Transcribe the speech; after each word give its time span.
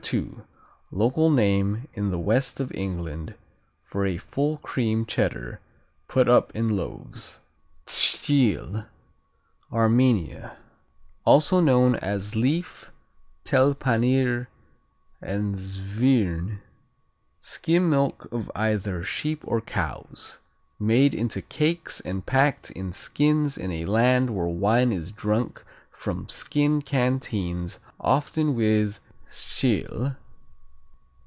II: 0.13 0.31
Local 0.91 1.29
name 1.29 1.87
in 1.93 2.09
the 2.11 2.19
West 2.19 2.59
of 2.59 2.69
England 2.73 3.33
for 3.83 4.05
a 4.05 4.17
full 4.17 4.57
cream 4.57 5.05
Cheddar 5.05 5.61
put 6.09 6.27
up 6.27 6.51
in 6.53 6.75
loaves. 6.75 7.39
Tschil 7.85 8.87
Armenia 9.71 10.57
Also 11.23 11.61
known 11.61 11.95
as 11.95 12.35
Leaf, 12.35 12.91
Telpanir 13.45 14.47
and 15.21 15.55
Zwirn. 15.55 16.59
Skim 17.39 17.89
milk 17.89 18.27
of 18.33 18.51
either 18.53 19.05
sheep 19.05 19.39
or 19.45 19.61
cows. 19.61 20.39
Made 20.77 21.13
into 21.13 21.41
cakes 21.41 22.01
and 22.01 22.25
packed 22.25 22.69
in 22.71 22.91
skins 22.91 23.57
in 23.57 23.71
a 23.71 23.85
land 23.85 24.35
where 24.35 24.47
wine 24.47 24.91
is 24.91 25.13
drunk 25.13 25.63
from 25.89 26.27
skin 26.27 26.81
canteens, 26.81 27.79
often 28.01 28.55
with 28.55 28.99
Tschil. 29.33 30.17